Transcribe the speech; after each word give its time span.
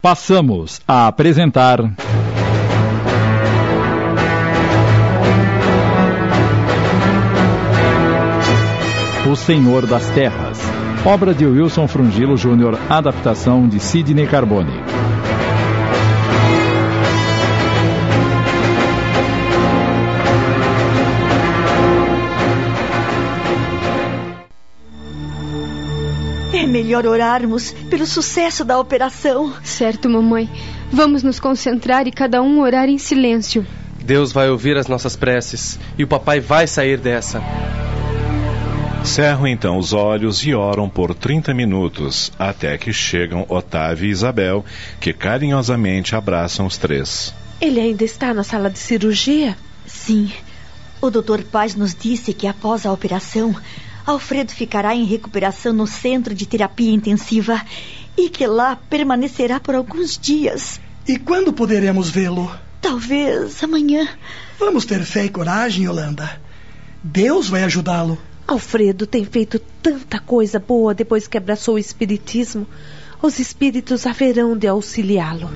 Passamos 0.00 0.80
a 0.86 1.08
apresentar. 1.08 1.80
O 9.28 9.34
Senhor 9.34 9.86
das 9.86 10.08
Terras, 10.10 10.60
obra 11.04 11.34
de 11.34 11.44
Wilson 11.44 11.88
Frungilo 11.88 12.36
Júnior, 12.36 12.78
adaptação 12.88 13.66
de 13.66 13.80
Sidney 13.80 14.28
Carbone. 14.28 14.70
Melhor 26.88 27.04
orarmos 27.04 27.70
pelo 27.90 28.06
sucesso 28.06 28.64
da 28.64 28.78
operação. 28.80 29.52
Certo, 29.62 30.08
mamãe. 30.08 30.48
Vamos 30.90 31.22
nos 31.22 31.38
concentrar 31.38 32.06
e 32.06 32.10
cada 32.10 32.40
um 32.40 32.60
orar 32.60 32.88
em 32.88 32.96
silêncio. 32.96 33.66
Deus 34.02 34.32
vai 34.32 34.48
ouvir 34.48 34.74
as 34.78 34.86
nossas 34.86 35.14
preces 35.14 35.78
e 35.98 36.04
o 36.04 36.08
papai 36.08 36.40
vai 36.40 36.66
sair 36.66 36.96
dessa. 36.96 37.42
Cerram 39.04 39.46
então 39.46 39.76
os 39.76 39.92
olhos 39.92 40.38
e 40.46 40.54
oram 40.54 40.88
por 40.88 41.14
30 41.14 41.52
minutos, 41.52 42.32
até 42.38 42.78
que 42.78 42.90
chegam 42.90 43.44
Otávio 43.50 44.08
e 44.08 44.10
Isabel, 44.10 44.64
que 44.98 45.12
carinhosamente 45.12 46.16
abraçam 46.16 46.64
os 46.64 46.78
três. 46.78 47.34
Ele 47.60 47.80
ainda 47.80 48.02
está 48.02 48.32
na 48.32 48.42
sala 48.42 48.70
de 48.70 48.78
cirurgia? 48.78 49.58
Sim. 49.86 50.32
O 51.02 51.10
Dr. 51.10 51.42
Paz 51.52 51.74
nos 51.74 51.94
disse 51.94 52.32
que 52.32 52.46
após 52.46 52.86
a 52.86 52.92
operação, 52.92 53.54
Alfredo 54.08 54.52
ficará 54.52 54.94
em 54.94 55.04
recuperação 55.04 55.70
no 55.70 55.86
centro 55.86 56.34
de 56.34 56.46
terapia 56.46 56.94
intensiva 56.94 57.60
e 58.16 58.30
que 58.30 58.46
lá 58.46 58.74
permanecerá 58.74 59.60
por 59.60 59.74
alguns 59.74 60.16
dias. 60.16 60.80
E 61.06 61.18
quando 61.18 61.52
poderemos 61.52 62.08
vê-lo? 62.08 62.50
Talvez 62.80 63.62
amanhã. 63.62 64.08
Vamos 64.58 64.86
ter 64.86 65.04
fé 65.04 65.26
e 65.26 65.28
coragem, 65.28 65.84
Yolanda. 65.84 66.40
Deus 67.04 67.50
vai 67.50 67.64
ajudá-lo. 67.64 68.18
Alfredo 68.46 69.06
tem 69.06 69.26
feito 69.26 69.58
tanta 69.82 70.18
coisa 70.18 70.58
boa 70.58 70.94
depois 70.94 71.28
que 71.28 71.36
abraçou 71.36 71.74
o 71.74 71.78
Espiritismo. 71.78 72.66
Os 73.20 73.38
espíritos 73.38 74.06
haverão 74.06 74.56
de 74.56 74.66
auxiliá-lo. 74.66 75.50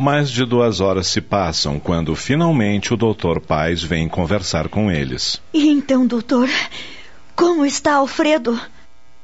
Mais 0.00 0.30
de 0.30 0.46
duas 0.46 0.80
horas 0.80 1.08
se 1.08 1.20
passam 1.20 1.78
quando 1.78 2.16
finalmente 2.16 2.94
o 2.94 2.96
Dr. 2.96 3.38
Paz 3.46 3.82
vem 3.82 4.08
conversar 4.08 4.66
com 4.66 4.90
eles. 4.90 5.42
E 5.52 5.68
então, 5.68 6.06
doutor, 6.06 6.48
como 7.36 7.66
está 7.66 7.96
Alfredo? 7.96 8.58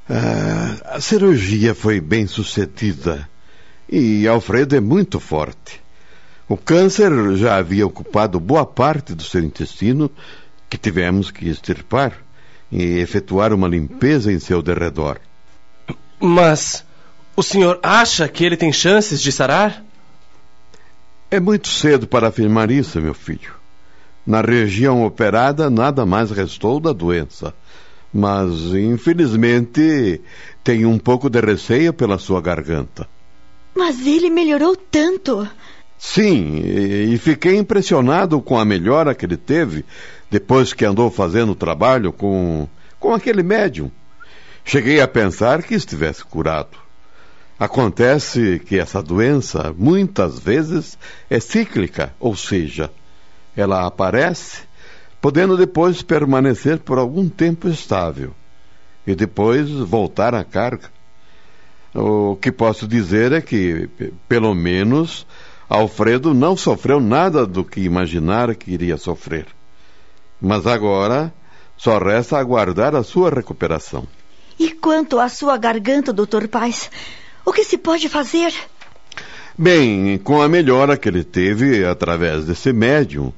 Ah, 0.07 0.97
a 0.97 1.01
cirurgia 1.01 1.75
foi 1.75 1.99
bem 1.99 2.27
sucedida 2.27 3.27
e 3.91 4.29
Alfredo 4.29 4.77
é 4.77 4.81
muito 4.81 5.19
forte. 5.19 5.81
O 6.47 6.59
câncer 6.59 7.11
já 7.37 7.57
havia 7.57 7.87
ocupado 7.87 8.39
boa 8.39 8.67
parte 8.67 9.15
do 9.15 9.23
seu 9.23 9.43
intestino, 9.43 10.11
que 10.69 10.77
tivemos 10.77 11.31
que 11.31 11.49
extirpar 11.49 12.13
e 12.71 12.99
efetuar 12.99 13.55
uma 13.55 13.67
limpeza 13.67 14.31
em 14.31 14.39
seu 14.39 14.61
derredor. 14.61 15.19
Mas 16.21 16.85
o 17.35 17.43
senhor 17.43 17.81
acha 17.83 18.29
que 18.29 18.45
ele 18.45 18.59
tem 18.59 18.75
chances 18.75 19.23
de 19.23 19.33
sarar? 19.33 19.86
É 21.37 21.41
muito 21.41 21.69
cedo 21.69 22.07
para 22.07 22.29
afirmar 22.29 22.71
isso, 22.71 22.99
meu 22.99 23.13
filho. 23.13 23.53
Na 24.27 24.41
região 24.41 25.05
operada, 25.05 25.69
nada 25.69 26.07
mais 26.07 26.31
restou 26.31 26.81
da 26.81 26.95
doença. 26.95 27.53
Mas, 28.11 28.73
infelizmente, 28.73 30.23
tenho 30.65 30.89
um 30.89 30.99
pouco 30.99 31.29
de 31.29 31.39
receio 31.39 31.93
pela 31.93 32.17
sua 32.17 32.41
garganta. 32.41 33.07
Mas 33.75 34.07
ele 34.07 34.31
melhorou 34.31 34.75
tanto. 34.75 35.47
Sim, 35.99 36.63
e 36.65 37.19
fiquei 37.19 37.59
impressionado 37.59 38.41
com 38.41 38.59
a 38.59 38.65
melhora 38.65 39.15
que 39.15 39.27
ele 39.27 39.37
teve 39.37 39.85
depois 40.31 40.73
que 40.73 40.87
andou 40.87 41.11
fazendo 41.11 41.53
o 41.53 41.55
trabalho 41.55 42.15
com, 42.15 42.67
com 42.99 43.13
aquele 43.13 43.43
médium. 43.43 43.91
Cheguei 44.65 45.03
a 45.03 45.07
pensar 45.07 45.63
que 45.63 45.75
estivesse 45.75 46.25
curado. 46.25 46.86
Acontece 47.59 48.59
que 48.59 48.79
essa 48.79 49.03
doença 49.03 49.75
muitas 49.77 50.39
vezes 50.39 50.99
é 51.31 51.41
cíclica, 51.41 52.15
ou 52.21 52.37
seja, 52.37 52.91
ela 53.57 53.87
aparece, 53.87 54.63
podendo 55.23 55.57
depois 55.57 56.03
permanecer 56.03 56.79
por 56.81 56.99
algum 56.99 57.29
tempo 57.31 57.67
estável 57.69 58.35
e 59.07 59.15
depois 59.15 59.71
voltar 59.71 60.35
à 60.35 60.45
carga. 60.45 60.91
O 61.95 62.37
que 62.37 62.53
posso 62.53 62.87
dizer 62.87 63.33
é 63.33 63.41
que, 63.41 63.89
pelo 64.29 64.55
menos, 64.55 65.27
Alfredo 65.67 66.35
não 66.35 66.59
sofreu 66.59 67.01
nada 67.01 67.47
do 67.47 67.65
que 67.65 67.81
imaginara 67.81 68.55
que 68.55 68.71
iria 68.71 68.99
sofrer. 68.99 69.47
Mas 70.39 70.67
agora 70.67 71.33
só 71.75 71.97
resta 71.97 72.39
aguardar 72.39 72.95
a 72.95 73.03
sua 73.03 73.31
recuperação. 73.31 74.07
E 74.59 74.73
quanto 74.73 75.19
à 75.19 75.31
sua 75.31 75.57
garganta, 75.57 76.13
doutor 76.13 76.49
Paz? 76.49 76.91
O 77.47 77.53
que 77.53 77.63
se 77.63 77.79
pode 77.79 78.09
fazer? 78.09 78.53
Bem, 79.57 80.19
com 80.19 80.43
a 80.43 80.49
melhora 80.49 80.97
que 80.97 81.09
ele 81.09 81.23
teve 81.23 81.85
através 81.85 82.45
desse 82.45 82.73
médium, 82.73 83.33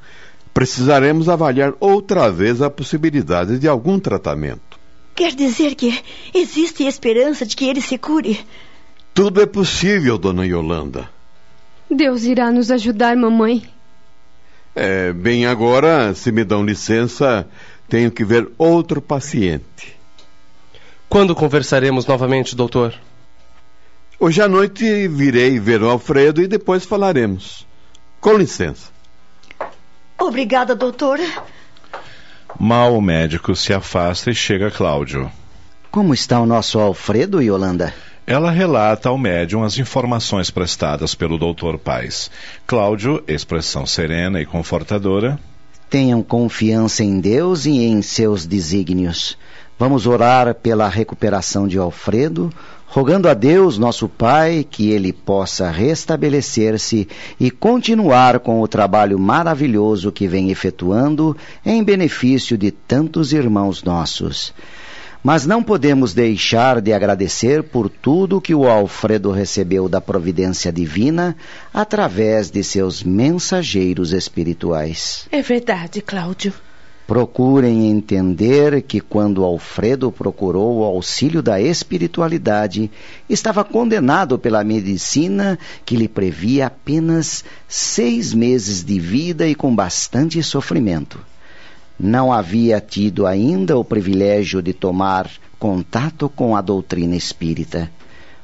precisaremos 0.55 1.29
avaliar 1.29 1.75
outra 1.79 2.33
vez 2.33 2.63
a 2.63 2.71
possibilidade 2.71 3.59
de 3.59 3.69
algum 3.69 4.01
tratamento. 4.01 4.79
Quer 5.15 5.35
dizer 5.35 5.75
que 5.75 6.03
existe 6.35 6.85
esperança 6.85 7.45
de 7.45 7.55
que 7.55 7.67
ele 7.67 7.83
se 7.83 7.99
cure? 7.99 8.41
Tudo 9.13 9.43
é 9.43 9.47
possível, 9.47 10.17
dona 10.17 10.47
Yolanda. 10.47 11.11
Deus 11.91 12.25
irá 12.25 12.51
nos 12.51 12.71
ajudar, 12.71 13.15
mamãe. 13.15 13.63
É, 14.75 15.13
bem, 15.13 15.45
agora, 15.45 16.15
se 16.15 16.33
me 16.33 16.45
dão 16.45 16.65
licença, 16.65 17.47
tenho 17.89 18.11
que 18.11 18.25
ver 18.25 18.49
outro 18.57 19.03
paciente. 19.03 19.97
Quando 21.09 21.35
conversaremos 21.35 22.07
novamente, 22.07 22.57
doutor? 22.57 22.95
Hoje 24.21 24.43
à 24.43 24.49
noite 24.49 25.07
virei 25.07 25.61
ver 25.61 25.81
o 25.81 25.89
Alfredo 25.89 26.43
e 26.43 26.49
depois 26.49 26.85
falaremos. 26.85 27.65
Com 28.21 28.37
licença. 28.37 28.91
Obrigada, 30.19 30.75
doutor. 30.75 31.21
Mal 32.59 32.97
o 32.97 33.01
médico 33.01 33.55
se 33.55 33.73
afasta 33.73 34.31
e 34.33 34.35
chega 34.35 34.73
Cláudio. 34.73 35.31
Como 35.89 36.13
está 36.13 36.41
o 36.41 36.47
nosso 36.47 36.81
Alfredo, 36.81 37.41
Yolanda? 37.41 37.95
Ela 38.27 38.51
relata 38.51 39.09
ao 39.09 39.17
médium 39.17 39.63
as 39.63 39.79
informações 39.79 40.51
prestadas 40.51 41.15
pelo 41.15 41.39
Dr. 41.39 41.79
Paz. 41.79 42.29
Cláudio, 42.67 43.23
expressão 43.29 43.87
serena 43.87 44.41
e 44.41 44.45
confortadora. 44.45 45.39
Tenham 45.89 46.25
confiança 46.25 47.05
em 47.05 47.21
Deus 47.21 47.67
e 47.67 47.85
em 47.85 48.03
seus 48.03 48.45
desígnios. 48.45 49.39
Vamos 49.79 50.09
orar 50.09 50.57
pela 50.57 50.89
recuperação 50.89 51.69
de 51.69 51.79
Alfredo, 51.79 52.53
rogando 52.85 53.29
a 53.29 53.35
Deus, 53.35 53.79
nosso 53.79 54.09
Pai, 54.09 54.67
que 54.69 54.91
ele 54.91 55.13
possa 55.13 55.71
restabelecer-se 55.71 57.07
e 57.39 57.49
continuar 57.49 58.41
com 58.41 58.61
o 58.61 58.67
trabalho 58.67 59.17
maravilhoso 59.21 60.11
que 60.11 60.27
vem 60.27 60.51
efetuando 60.51 61.37
em 61.65 61.85
benefício 61.85 62.59
de 62.59 62.73
tantos 62.73 63.33
irmãos 63.33 63.85
nossos. 63.85 64.53
Mas 65.23 65.47
não 65.47 65.63
podemos 65.63 66.13
deixar 66.13 66.81
de 66.81 66.93
agradecer 66.93 67.63
por 67.63 67.89
tudo 67.89 68.41
que 68.41 68.55
o 68.55 68.67
Alfredo 68.67 69.31
recebeu 69.31 69.89
da 69.89 70.01
providência 70.01 70.73
divina 70.73 71.37
através 71.73 72.51
de 72.51 72.65
seus 72.65 73.05
mensageiros 73.05 74.13
espirituais. 74.13 75.29
É 75.31 75.41
verdade, 75.41 76.01
Cláudio. 76.01 76.53
Procurem 77.09 77.91
entender 77.91 78.83
que 78.83 79.01
quando 79.01 79.43
Alfredo 79.43 80.13
procurou 80.13 80.81
o 80.81 80.85
auxílio 80.85 81.43
da 81.43 81.59
espiritualidade, 81.59 82.91
estava 83.31 83.65
condenado 83.65 84.39
pela 84.39 84.63
medicina 84.63 85.59
que 85.87 85.97
lhe 85.97 86.07
previa 86.07 86.67
apenas 86.67 87.47
seis 87.67 88.35
meses 88.35 88.85
de 88.85 89.01
vida 89.01 89.49
e 89.49 89.55
com 89.55 89.75
bastante 89.75 90.43
sofrimento. 90.43 91.19
Não 91.99 92.31
havia 92.31 92.79
tido 92.79 93.27
ainda 93.27 93.79
o 93.79 93.83
privilégio 93.83 94.61
de 94.61 94.75
tomar 94.75 95.31
contato 95.59 96.29
com 96.29 96.55
a 96.55 96.61
doutrina 96.61 97.17
espírita. 97.17 97.91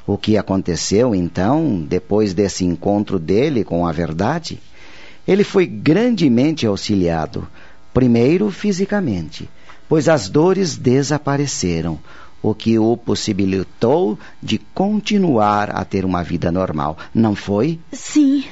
O 0.07 0.17
que 0.17 0.39
aconteceu 0.39 1.15
então, 1.15 1.85
depois 1.87 2.33
desse 2.33 2.65
encontro 2.65 3.19
dele 3.19 3.63
com 3.63 3.87
a 3.87 3.93
verdade? 3.93 4.59
Ele 5.29 5.45
foi 5.45 5.67
grandemente 5.67 6.67
auxiliado 6.67 7.47
Primeiro, 7.95 8.51
fisicamente, 8.51 9.49
pois 9.89 10.09
as 10.09 10.29
dores 10.29 10.77
desapareceram, 10.77 12.01
o 12.43 12.53
que 12.53 12.77
o 12.77 12.97
possibilitou 12.97 14.19
de 14.43 14.59
continuar 14.59 15.71
a 15.71 15.85
ter 15.85 16.05
uma 16.05 16.23
vida 16.23 16.51
normal, 16.51 16.99
não 17.15 17.37
foi? 17.37 17.79
Sim. 17.93 18.45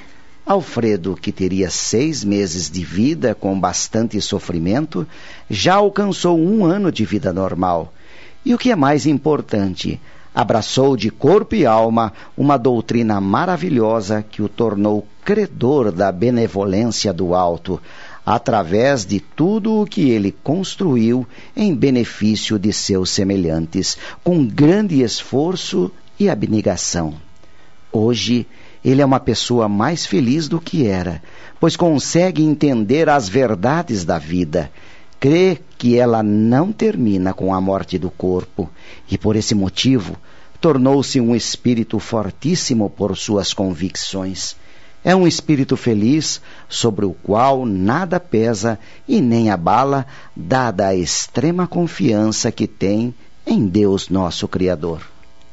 Alfredo, 0.47 1.17
que 1.21 1.31
teria 1.31 1.69
seis 1.69 2.25
meses 2.25 2.71
de 2.71 2.85
vida 2.85 3.35
com 3.35 3.59
bastante 3.59 4.21
sofrimento, 4.21 5.07
já 5.51 5.75
alcançou 5.75 6.39
um 6.39 6.65
ano 6.65 6.91
de 6.91 7.05
vida 7.05 7.33
normal. 7.33 7.93
E 8.45 8.55
o 8.55 8.59
que 8.59 8.71
é 8.71 8.77
mais 8.77 9.07
importante, 9.07 10.01
abraçou 10.35 10.97
de 10.97 11.11
corpo 11.11 11.55
e 11.55 11.67
alma 11.67 12.13
uma 12.37 12.57
doutrina 12.57 13.21
maravilhosa 13.21 14.23
que 14.23 14.41
o 14.41 14.49
tornou 14.49 15.07
credor 15.25 15.93
da 15.93 16.11
benevolência 16.11 17.13
do 17.13 17.35
alto, 17.35 17.81
através 18.25 19.05
de 19.05 19.21
tudo 19.21 19.81
o 19.81 19.87
que 19.87 20.11
ele 20.11 20.35
construiu 20.43 21.27
em 21.57 21.75
benefício 21.75 22.59
de 22.59 22.73
seus 22.73 23.11
semelhantes, 23.11 23.99
com 24.23 24.47
grande 24.47 25.03
esforço 25.03 25.91
e 26.19 26.29
abnegação. 26.31 27.15
Hoje, 27.93 28.47
ele 28.85 29.03
é 29.03 29.05
uma 29.05 29.21
pessoa 29.21 29.69
mais 29.69 30.07
feliz 30.07 30.49
do 30.49 30.61
que 30.61 30.87
era, 30.87 31.23
pois 31.61 31.77
consegue 31.77 32.43
entender 32.43 33.09
as 33.09 33.29
verdades 33.29 34.05
da 34.05 34.19
vida. 34.19 34.71
Crê 35.21 35.59
que 35.79 35.99
ela 35.99 36.23
não 36.23 36.73
termina 36.73 37.33
com 37.33 37.55
a 37.55 37.61
morte 37.61 37.99
do 37.99 38.11
corpo 38.11 38.69
e, 39.09 39.17
por 39.17 39.37
esse 39.37 39.55
motivo, 39.55 40.17
tornou-se 40.61 41.21
um 41.21 41.35
espírito 41.35 41.99
fortíssimo 41.99 42.89
por 42.89 43.17
suas 43.17 43.53
convicções. 43.53 44.57
É 45.05 45.17
um 45.17 45.27
espírito 45.27 45.77
feliz, 45.77 46.41
sobre 46.69 47.05
o 47.05 47.13
qual 47.13 47.67
nada 47.67 48.21
pesa 48.21 48.79
e 49.09 49.21
nem 49.21 49.51
abala, 49.51 50.07
dada 50.37 50.87
a 50.87 50.95
extrema 50.95 51.67
confiança 51.67 52.53
que 52.53 52.69
tem 52.69 53.13
em 53.45 53.67
Deus 53.67 54.09
nosso 54.09 54.47
Criador. 54.47 55.03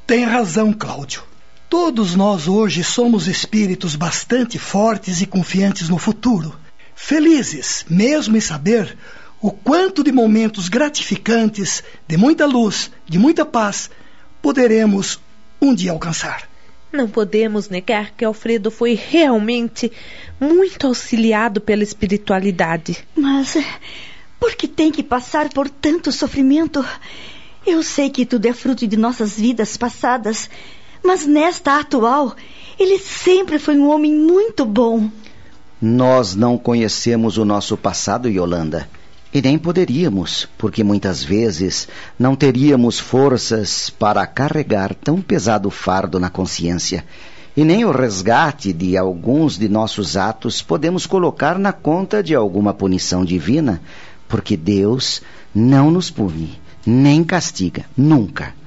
Tem 0.06 0.24
razão, 0.24 0.72
Cláudio. 0.72 1.24
Todos 1.68 2.16
nós 2.16 2.48
hoje 2.48 2.84
somos 2.84 3.28
espíritos 3.28 3.96
bastante 3.96 4.58
fortes 4.58 5.22
e 5.22 5.26
confiantes 5.26 5.90
no 5.90 5.98
futuro. 5.98 6.56
Felizes, 6.96 7.86
mesmo 7.90 8.36
em 8.36 8.42
saber 8.42 8.98
o 9.42 9.52
quanto 9.52 10.04
de 10.04 10.12
momentos 10.12 10.68
gratificantes, 10.68 11.84
de 12.08 12.18
muita 12.18 12.46
luz, 12.46 12.92
de 13.08 13.18
muita 13.18 13.46
paz, 13.46 13.90
poderemos 14.42 15.20
um 15.62 15.74
dia 15.74 15.92
alcançar. 15.92 16.50
Não 16.92 17.08
podemos 17.08 17.70
negar 17.70 18.12
que 18.12 18.26
Alfredo 18.26 18.72
foi 18.72 18.94
realmente 18.94 19.92
muito 20.40 20.88
auxiliado 20.88 21.62
pela 21.62 21.84
espiritualidade. 21.84 22.98
Mas 23.16 23.58
por 24.40 24.56
que 24.56 24.68
tem 24.68 24.92
que 24.92 25.04
passar 25.04 25.50
por 25.50 25.70
tanto 25.70 26.12
sofrimento? 26.12 26.84
Eu 27.66 27.84
sei 27.84 28.10
que 28.10 28.26
tudo 28.26 28.48
é 28.48 28.54
fruto 28.54 28.88
de 28.88 28.98
nossas 28.98 29.40
vidas 29.40 29.78
passadas, 29.78 30.50
mas 31.04 31.26
nesta 31.26 31.80
atual, 31.80 32.36
ele 32.80 32.98
sempre 32.98 33.60
foi 33.60 33.78
um 33.78 33.90
homem 33.90 34.12
muito 34.12 34.66
bom. 34.66 35.10
Nós 35.82 36.36
não 36.36 36.58
conhecemos 36.58 37.38
o 37.38 37.46
nosso 37.46 37.78
passado, 37.78 38.28
Yolanda. 38.28 38.90
E 39.32 39.42
nem 39.42 39.60
poderíamos, 39.60 40.50
porque 40.58 40.84
muitas 40.84 41.24
vezes 41.24 41.88
não 42.18 42.36
teríamos 42.36 43.00
forças 43.00 43.90
para 43.90 44.26
carregar 44.26 44.96
tão 44.96 45.22
pesado 45.22 45.70
fardo 45.70 46.20
na 46.20 46.32
consciência. 46.32 47.06
E 47.56 47.64
nem 47.64 47.86
o 47.86 47.92
resgate 47.92 48.74
de 48.74 48.98
alguns 48.98 49.58
de 49.58 49.70
nossos 49.70 50.18
atos 50.18 50.62
podemos 50.62 51.06
colocar 51.06 51.60
na 51.60 51.72
conta 51.72 52.24
de 52.24 52.34
alguma 52.34 52.74
punição 52.74 53.24
divina, 53.24 53.82
porque 54.28 54.58
Deus 54.58 55.22
não 55.54 55.92
nos 55.92 56.10
pune, 56.10 56.60
nem 56.86 57.24
castiga, 57.24 57.86
nunca. 57.96 58.59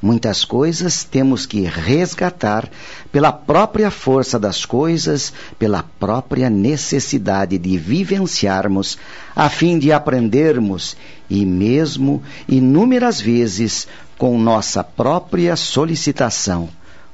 Muitas 0.00 0.44
coisas 0.44 1.02
temos 1.02 1.44
que 1.44 1.62
resgatar 1.62 2.70
pela 3.10 3.32
própria 3.32 3.90
força 3.90 4.38
das 4.38 4.64
coisas, 4.64 5.32
pela 5.58 5.82
própria 5.82 6.48
necessidade 6.48 7.58
de 7.58 7.76
vivenciarmos, 7.76 8.96
a 9.34 9.50
fim 9.50 9.76
de 9.76 9.90
aprendermos, 9.90 10.96
e 11.28 11.44
mesmo 11.44 12.22
inúmeras 12.48 13.20
vezes 13.20 13.88
com 14.16 14.38
nossa 14.38 14.84
própria 14.84 15.56
solicitação, 15.56 16.68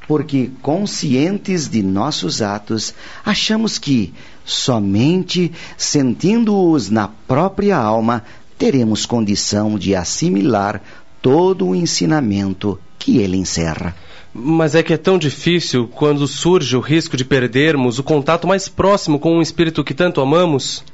porque 0.06 0.50
conscientes 0.60 1.66
de 1.68 1.82
nossos 1.82 2.42
atos, 2.42 2.94
achamos 3.24 3.78
que, 3.78 4.12
somente 4.44 5.50
sentindo-os 5.78 6.90
na 6.90 7.08
própria 7.08 7.78
alma, 7.78 8.22
teremos 8.58 9.06
condição 9.06 9.78
de 9.78 9.94
assimilar 9.94 10.82
todo 11.24 11.68
o 11.68 11.74
ensinamento 11.74 12.78
que 12.98 13.16
ele 13.16 13.38
encerra. 13.38 13.96
Mas 14.34 14.74
é 14.74 14.82
que 14.82 14.92
é 14.92 14.98
tão 14.98 15.16
difícil 15.16 15.88
quando 15.88 16.28
surge 16.28 16.76
o 16.76 16.80
risco 16.80 17.16
de 17.16 17.24
perdermos 17.24 17.98
o 17.98 18.02
contato 18.02 18.46
mais 18.46 18.68
próximo 18.68 19.18
com 19.18 19.38
um 19.38 19.40
espírito 19.40 19.82
que 19.82 19.94
tanto 19.94 20.20
amamos? 20.20 20.84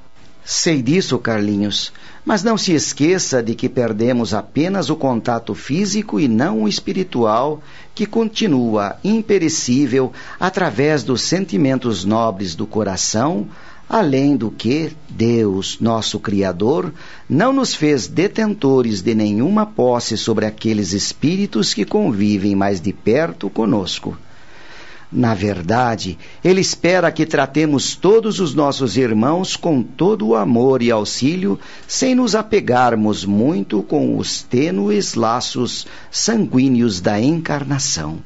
Sei 0.45 0.81
disso, 0.81 1.19
Carlinhos, 1.19 1.93
mas 2.25 2.45
não 2.45 2.57
se 2.57 2.73
esqueça 2.73 3.43
de 3.43 3.57
que 3.57 3.69
perdemos 3.69 4.33
apenas 4.33 4.89
o 4.89 4.95
contato 4.95 5.53
físico 5.53 6.21
e 6.21 6.29
não 6.29 6.63
o 6.63 6.69
espiritual, 6.69 7.61
que 7.93 8.07
continua 8.07 8.99
imperecível 9.03 10.13
através 10.39 11.03
dos 11.03 11.23
sentimentos 11.23 12.05
nobres 12.05 12.55
do 12.55 12.69
coração, 12.69 13.49
Além 13.93 14.37
do 14.37 14.53
que, 14.53 14.93
Deus, 15.09 15.81
nosso 15.81 16.21
Criador, 16.21 16.95
não 17.29 17.53
nos 17.53 17.75
fez 17.75 18.07
detentores 18.07 19.03
de 19.03 19.17
nenhuma 19.17 19.67
posse 19.67 20.17
sobre 20.17 20.47
aqueles 20.47 20.93
espíritos 20.93 21.75
que 21.75 21.85
convivem 21.85 22.55
mais 22.55 22.81
de 22.81 22.93
perto 22.93 23.51
conosco. 23.51 24.17
Na 25.11 25.35
verdade, 25.35 26.17
Ele 26.45 26.61
espera 26.61 27.11
que 27.11 27.27
tratemos 27.27 27.97
todos 27.97 28.39
os 28.39 28.55
nossos 28.55 28.97
irmãos 28.97 29.57
com 29.57 29.83
todo 29.83 30.29
o 30.29 30.37
amor 30.37 30.83
e 30.83 30.93
auxílio, 30.93 31.59
sem 31.89 32.15
nos 32.15 32.37
apegarmos 32.37 33.25
muito 33.25 33.83
com 33.83 34.17
os 34.17 34.41
tênues 34.41 35.17
laços 35.17 35.85
sanguíneos 36.13 37.01
da 37.01 37.21
encarnação. 37.21 38.21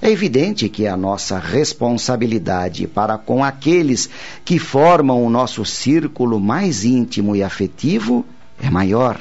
É 0.00 0.10
evidente 0.10 0.68
que 0.68 0.86
a 0.86 0.96
nossa 0.96 1.38
responsabilidade 1.38 2.86
para 2.86 3.18
com 3.18 3.42
aqueles 3.42 4.08
que 4.44 4.58
formam 4.58 5.24
o 5.24 5.30
nosso 5.30 5.64
círculo 5.64 6.38
mais 6.38 6.84
íntimo 6.84 7.34
e 7.34 7.42
afetivo 7.42 8.24
é 8.62 8.70
maior. 8.70 9.20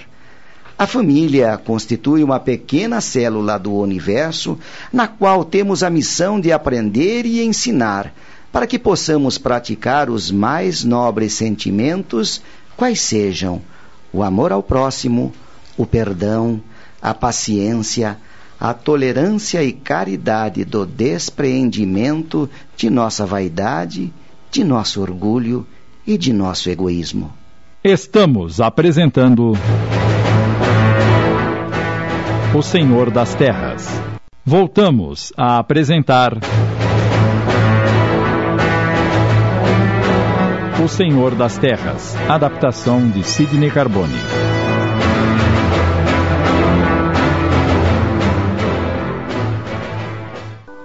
A 0.77 0.85
família 0.85 1.57
constitui 1.57 2.24
uma 2.24 2.39
pequena 2.39 3.01
célula 3.01 3.57
do 3.57 3.74
universo 3.74 4.59
na 4.94 5.07
qual 5.07 5.44
temos 5.44 5.81
a 5.81 5.89
missão 5.89 6.39
de 6.39 6.51
aprender 6.51 7.25
e 7.25 7.44
ensinar, 7.44 8.13
para 8.51 8.68
que 8.68 8.77
possamos 8.77 9.39
praticar 9.39 10.07
os 10.07 10.29
mais 10.29 10.83
nobres 10.83 11.33
sentimentos, 11.33 12.44
quais 12.75 13.01
sejam 13.01 13.59
o 14.13 14.21
amor 14.21 14.51
ao 14.51 14.62
próximo, 14.62 15.33
o 15.75 15.85
perdão, 15.85 16.62
a 17.01 17.12
paciência, 17.12 18.18
a 18.59 18.73
tolerância 18.73 19.63
e 19.63 19.71
caridade 19.71 20.65
do 20.65 20.85
despreendimento 20.85 22.49
de 22.75 22.89
nossa 22.89 23.25
vaidade, 23.25 24.11
de 24.51 24.63
nosso 24.63 25.01
orgulho 25.01 25.65
e 26.05 26.17
de 26.17 26.33
nosso 26.33 26.69
egoísmo. 26.69 27.31
Estamos 27.83 28.59
apresentando 28.59 29.53
O 32.55 32.61
Senhor 32.61 33.11
das 33.11 33.35
Terras. 33.35 33.87
Voltamos 34.43 35.31
a 35.37 35.59
apresentar 35.59 36.33
O 40.83 40.87
Senhor 40.87 41.35
das 41.35 41.57
Terras, 41.57 42.15
adaptação 42.29 43.09
de 43.09 43.23
Sidney 43.23 43.69
Carbone. 43.69 44.56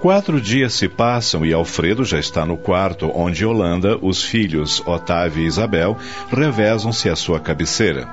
Quatro 0.02 0.40
dias 0.40 0.72
se 0.72 0.88
passam 0.88 1.46
e 1.46 1.52
Alfredo 1.52 2.04
já 2.04 2.18
está 2.18 2.44
no 2.44 2.56
quarto 2.56 3.08
onde 3.14 3.46
Holanda, 3.46 3.96
os 4.02 4.20
filhos 4.20 4.82
Otávio 4.84 5.44
e 5.44 5.46
Isabel 5.46 5.96
revezam-se 6.28 7.08
à 7.08 7.14
sua 7.14 7.38
cabeceira. 7.38 8.08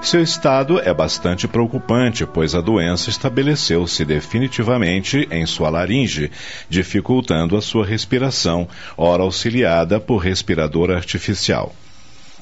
Seu 0.00 0.22
estado 0.22 0.80
é 0.80 0.94
bastante 0.94 1.46
preocupante, 1.46 2.24
pois 2.24 2.54
a 2.54 2.62
doença 2.62 3.10
estabeleceu-se 3.10 4.06
definitivamente 4.06 5.28
em 5.30 5.44
sua 5.44 5.68
laringe, 5.68 6.30
dificultando 6.66 7.58
a 7.58 7.60
sua 7.60 7.84
respiração, 7.84 8.66
ora 8.96 9.22
auxiliada 9.22 10.00
por 10.00 10.16
respirador 10.16 10.90
artificial. 10.90 11.74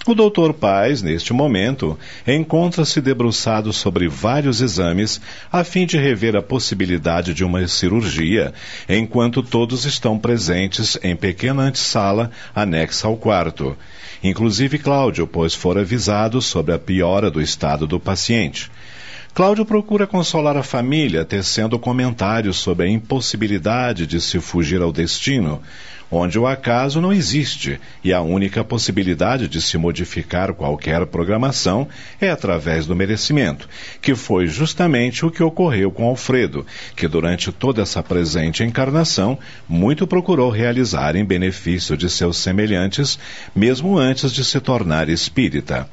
O 0.05 0.17
Dr. 0.17 0.53
Paz, 0.53 1.01
neste 1.01 1.33
momento, 1.33 1.97
encontra-se 2.27 3.01
debruçado 3.01 3.73
sobre 3.73 4.09
vários 4.09 4.61
exames 4.61 5.21
a 5.51 5.63
fim 5.63 5.87
de 5.87 5.97
rever 5.97 6.35
a 6.35 6.43
possibilidade 6.43 7.33
de 7.33 7.45
uma 7.45 7.69
cirurgia, 7.69 8.53
enquanto 8.89 9.45
todos 9.45 9.85
estão 9.85 10.19
presentes 10.19 10.99
em 11.05 11.15
pequena 11.15 11.63
antessala 11.63 12.33
anexa 12.53 13.07
ao 13.07 13.17
quarto. 13.17 13.77
Inclusive 14.25 14.77
Cláudio, 14.79 15.25
pois 15.25 15.55
fora 15.55 15.83
avisado 15.83 16.43
sobre 16.43 16.75
a 16.75 16.79
piora 16.81 17.31
do 17.31 17.41
estado 17.41 17.87
do 17.87 18.01
paciente. 18.01 18.73
Cláudio 19.33 19.65
procura 19.65 20.07
consolar 20.07 20.57
a 20.57 20.65
família, 20.65 21.25
tecendo 21.25 21.79
comentários 21.79 22.57
sobre 22.57 22.87
a 22.87 22.91
impossibilidade 22.91 24.05
de 24.05 24.21
se 24.21 24.41
fugir 24.41 24.83
ao 24.83 24.93
destino, 24.93 25.63
onde 26.15 26.39
o 26.39 26.47
acaso 26.47 27.01
não 27.01 27.11
existe 27.11 27.81
e 28.05 28.13
a 28.13 28.21
única 28.21 28.63
possibilidade 28.63 29.49
de 29.49 29.63
se 29.63 29.79
modificar 29.79 30.53
qualquer 30.53 31.07
programação 31.07 31.89
é 32.21 32.31
através 32.31 32.85
do 32.85 32.95
merecimento, 32.95 33.67
que 34.03 34.15
foi 34.15 34.47
justamente 34.47 35.25
o 35.25 35.31
que 35.31 35.43
ocorreu 35.43 35.91
com 35.91 36.05
Alfredo, 36.05 36.67
que 36.95 37.09
durante 37.09 37.51
toda 37.51 37.81
essa 37.81 38.03
presente 38.03 38.63
encarnação 38.63 39.39
muito 39.67 40.07
procurou 40.07 40.51
realizar 40.51 41.17
em 41.17 41.25
benefício 41.25 41.97
de 41.97 42.11
seus 42.11 42.37
semelhantes, 42.37 43.19
mesmo 43.57 43.97
antes 43.97 44.31
de 44.33 44.45
se 44.45 44.61
tornar 44.61 45.09
espírita. 45.09 45.89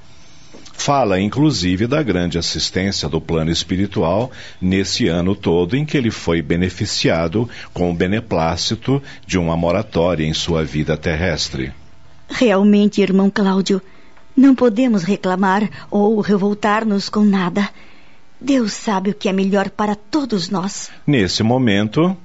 Fala, 0.79 1.19
inclusive, 1.19 1.85
da 1.85 2.01
grande 2.01 2.37
assistência 2.37 3.09
do 3.09 3.19
plano 3.19 3.51
espiritual 3.51 4.31
nesse 4.61 5.09
ano 5.09 5.35
todo 5.35 5.75
em 5.75 5.85
que 5.85 5.97
ele 5.97 6.09
foi 6.09 6.41
beneficiado 6.41 7.49
com 7.73 7.91
o 7.91 7.93
beneplácito 7.93 9.03
de 9.27 9.37
uma 9.37 9.57
moratória 9.57 10.25
em 10.25 10.33
sua 10.33 10.63
vida 10.63 10.95
terrestre. 10.95 11.73
Realmente, 12.29 13.01
irmão 13.01 13.29
Cláudio, 13.29 13.81
não 14.35 14.55
podemos 14.55 15.03
reclamar 15.03 15.69
ou 15.91 16.21
revoltar-nos 16.21 17.09
com 17.09 17.25
nada. 17.25 17.69
Deus 18.39 18.71
sabe 18.71 19.09
o 19.09 19.13
que 19.13 19.27
é 19.27 19.33
melhor 19.33 19.69
para 19.69 19.95
todos 19.95 20.49
nós. 20.49 20.89
Nesse 21.05 21.43
momento, 21.43 22.15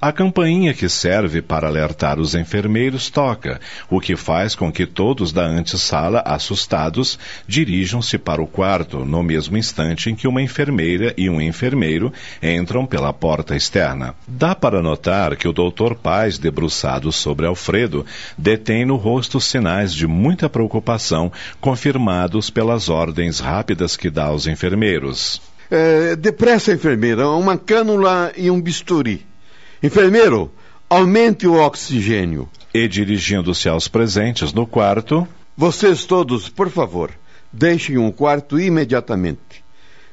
a 0.00 0.10
campainha 0.12 0.72
que 0.72 0.88
serve 0.88 1.42
para 1.42 1.68
alertar 1.68 2.18
os 2.18 2.34
enfermeiros 2.34 3.10
toca, 3.10 3.60
o 3.90 4.00
que 4.00 4.16
faz 4.16 4.54
com 4.54 4.72
que 4.72 4.86
todos 4.86 5.30
da 5.30 5.44
antessala, 5.44 6.22
assustados, 6.24 7.18
dirijam-se 7.46 8.16
para 8.16 8.40
o 8.40 8.46
quarto 8.46 9.04
no 9.04 9.22
mesmo 9.22 9.58
instante 9.58 10.08
em 10.08 10.14
que 10.14 10.26
uma 10.26 10.40
enfermeira 10.40 11.12
e 11.18 11.28
um 11.28 11.40
enfermeiro 11.40 12.12
entram 12.42 12.86
pela 12.86 13.12
porta 13.12 13.54
externa. 13.54 14.14
Dá 14.26 14.54
para 14.54 14.80
notar 14.80 15.36
que 15.36 15.46
o 15.46 15.52
doutor 15.52 15.94
Paz, 15.94 16.38
debruçado 16.38 17.12
sobre 17.12 17.46
Alfredo, 17.46 18.06
detém 18.38 18.86
no 18.86 18.96
rosto 18.96 19.40
sinais 19.40 19.92
de 19.92 20.06
muita 20.06 20.48
preocupação, 20.48 21.30
confirmados 21.60 22.48
pelas 22.48 22.88
ordens 22.88 23.38
rápidas 23.38 23.96
que 23.96 24.08
dá 24.08 24.24
aos 24.24 24.46
enfermeiros. 24.46 25.42
É, 25.70 26.16
depressa, 26.16 26.72
enfermeira, 26.72 27.28
uma 27.28 27.56
cânula 27.56 28.32
e 28.36 28.50
um 28.50 28.60
bisturi. 28.60 29.29
Enfermeiro, 29.82 30.52
aumente 30.88 31.46
o 31.46 31.54
oxigênio. 31.54 32.48
E 32.72 32.86
dirigindo-se 32.86 33.68
aos 33.68 33.88
presentes 33.88 34.52
no 34.52 34.66
quarto. 34.66 35.26
Vocês 35.56 36.04
todos, 36.04 36.48
por 36.48 36.70
favor, 36.70 37.10
deixem 37.52 37.98
o 37.98 38.12
quarto 38.12 38.60
imediatamente. 38.60 39.64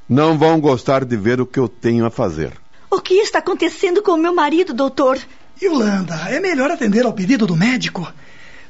Não 0.08 0.38
vão 0.38 0.60
gostar 0.60 1.04
de 1.04 1.18
ver 1.18 1.42
o 1.42 1.46
que 1.46 1.60
eu 1.60 1.68
tenho 1.68 2.06
a 2.06 2.10
fazer. 2.10 2.54
O 2.90 3.02
que 3.02 3.16
está 3.16 3.40
acontecendo 3.40 4.02
com 4.02 4.12
o 4.12 4.18
meu 4.18 4.34
marido, 4.34 4.74
doutor? 4.74 5.20
Yolanda, 5.62 6.16
é 6.30 6.40
melhor 6.40 6.72
atender 6.72 7.06
ao 7.06 7.14
pedido 7.14 7.46
do 7.46 7.56
médico. 7.56 8.12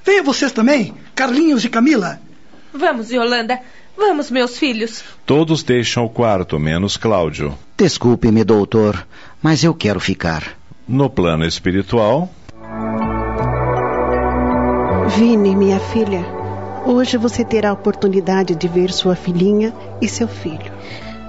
Venham 0.03 0.23
vocês 0.23 0.51
também, 0.51 0.95
Carlinhos 1.13 1.63
e 1.63 1.69
Camila. 1.69 2.19
Vamos, 2.73 3.11
Yolanda. 3.11 3.59
Vamos, 3.95 4.31
meus 4.31 4.57
filhos. 4.57 5.03
Todos 5.25 5.63
deixam 5.63 6.05
o 6.05 6.09
quarto, 6.09 6.59
menos 6.59 6.97
Cláudio. 6.97 7.57
Desculpe-me, 7.75 8.43
doutor, 8.43 9.07
mas 9.41 9.63
eu 9.63 9.73
quero 9.73 9.99
ficar. 9.99 10.57
No 10.87 11.09
plano 11.09 11.43
espiritual. 11.43 12.29
Vini, 15.17 15.53
minha 15.53 15.81
filha, 15.81 16.25
hoje 16.85 17.17
você 17.17 17.43
terá 17.43 17.71
a 17.71 17.73
oportunidade 17.73 18.55
de 18.55 18.69
ver 18.69 18.93
sua 18.93 19.13
filhinha 19.13 19.73
e 20.01 20.07
seu 20.07 20.29
filho. 20.29 20.71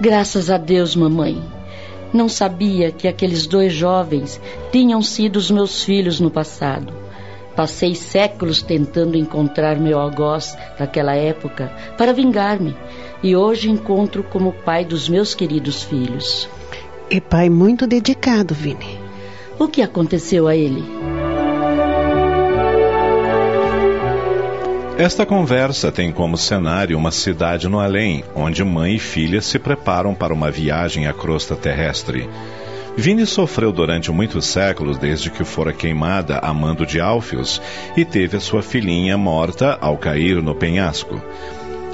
Graças 0.01 0.49
a 0.49 0.59
Deus, 0.59 0.95
mamãe. 0.95 1.43
Não 2.13 2.29
sabia 2.29 2.93
que 2.93 3.09
aqueles 3.09 3.49
dois 3.49 3.73
jovens 3.73 4.41
tinham 4.71 5.03
sido 5.03 5.37
os 5.37 5.51
meus 5.51 5.83
filhos 5.83 6.21
no 6.21 6.31
passado. 6.31 6.93
Passei 7.57 7.97
séculos 7.97 8.63
tentando 8.63 9.17
encontrar 9.17 9.77
meu 9.77 9.99
algoz 9.99 10.57
daquela 10.79 11.17
época 11.17 11.73
para 11.97 12.13
vingar-me 12.13 12.77
e 13.25 13.35
hoje 13.35 13.69
encontro 13.69 14.23
como 14.23 14.53
pai 14.53 14.85
dos 14.85 15.09
meus 15.09 15.35
queridos 15.35 15.83
filhos. 15.83 16.49
É 17.11 17.19
pai 17.19 17.51
muito 17.51 17.89
dedicado, 17.89 18.55
Vini. 18.55 19.08
O 19.59 19.67
que 19.67 19.83
aconteceu 19.83 20.47
a 20.47 20.55
ele? 20.55 20.85
Esta 24.97 25.27
conversa 25.27 25.91
tem 25.91 26.13
como 26.13 26.37
cenário 26.37 26.97
uma 26.97 27.11
cidade 27.11 27.69
no 27.69 27.81
além, 27.81 28.23
onde 28.37 28.63
mãe 28.63 28.95
e 28.95 28.99
filha 29.01 29.41
se 29.41 29.59
preparam 29.59 30.15
para 30.15 30.33
uma 30.33 30.49
viagem 30.49 31.09
à 31.09 31.13
crosta 31.13 31.57
terrestre. 31.57 32.29
Vini 32.97 33.27
sofreu 33.27 33.73
durante 33.73 34.13
muitos 34.13 34.47
séculos 34.47 34.97
desde 34.97 35.29
que 35.29 35.43
fora 35.45 35.73
queimada 35.73 36.39
a 36.39 36.55
mando 36.55 36.87
de 36.87 37.01
Alfios 37.01 37.61
e 37.97 38.05
teve 38.05 38.37
a 38.37 38.41
sua 38.41 38.63
filhinha 38.63 39.19
morta 39.19 39.77
ao 39.81 39.97
cair 39.97 40.41
no 40.41 40.55
penhasco. 40.55 41.21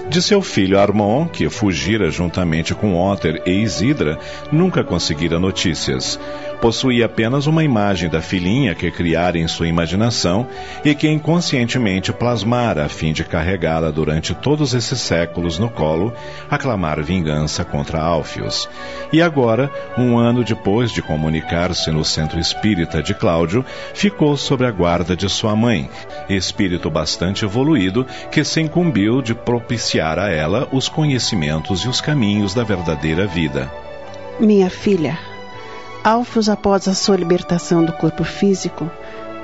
De 0.09 0.21
seu 0.21 0.42
filho 0.42 0.78
Armon, 0.78 1.26
que 1.26 1.49
fugira 1.49 2.11
juntamente 2.11 2.75
com 2.75 2.94
Otter 2.94 3.42
e 3.47 3.50
Isidra, 3.50 4.18
nunca 4.52 4.85
conseguira 4.85 5.38
notícias 5.40 6.21
possuía 6.64 7.04
apenas 7.04 7.47
uma 7.47 7.62
imagem 7.62 8.09
da 8.09 8.23
filhinha 8.23 8.75
que 8.75 8.90
criara 8.90 9.37
em 9.37 9.47
sua 9.47 9.68
imaginação 9.68 10.47
e 10.83 10.94
que 10.94 11.06
inconscientemente 11.06 12.11
plasmara 12.11 12.87
a 12.87 12.88
fim 12.88 13.12
de 13.12 13.23
carregá-la 13.23 13.90
durante 13.90 14.35
todos 14.35 14.73
esses 14.73 14.99
séculos 14.99 15.59
no 15.59 15.68
colo, 15.68 16.11
a 16.50 16.56
clamar 16.56 17.02
vingança 17.02 17.66
contra 17.66 18.00
Alfios. 18.00 18.66
E 19.12 19.21
agora, 19.21 19.71
um 19.99 20.16
ano 20.16 20.42
depois 20.42 20.90
de 20.90 21.02
comunicar-se 21.02 21.90
no 21.90 22.02
centro 22.02 22.40
espírita 22.40 23.02
de 23.02 23.12
Cláudio, 23.12 23.62
ficou 23.92 24.35
sob 24.35 24.64
a 24.64 24.71
guarda 24.71 25.14
de 25.14 25.28
sua 25.28 25.54
mãe, 25.54 25.90
espírito 26.30 26.90
bastante 26.90 27.44
evoluído 27.44 28.06
que 28.33 28.42
se 28.42 28.62
incumbiu 28.62 29.21
de 29.21 29.35
propiciar 29.35 30.18
a 30.18 30.30
ela 30.30 30.66
os 30.73 30.88
conhecimentos 30.88 31.80
e 31.80 31.88
os 31.88 32.00
caminhos 32.00 32.54
da 32.54 32.64
verdadeira 32.64 33.26
vida. 33.26 33.71
Minha 34.40 34.71
filha, 34.71 35.18
Alfos, 36.04 36.50
após 36.50 36.87
a 36.87 36.92
sua 36.92 37.16
libertação 37.16 37.82
do 37.82 37.90
corpo 37.90 38.25
físico, 38.25 38.90